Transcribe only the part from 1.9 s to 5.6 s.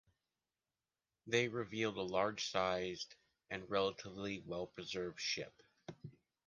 a large-sized and relatively well-preserved ship.